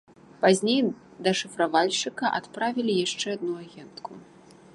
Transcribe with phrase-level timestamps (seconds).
[0.43, 0.79] Пазней
[1.27, 4.11] да шыфравальшчыка адправілі яшчэ адну агентку.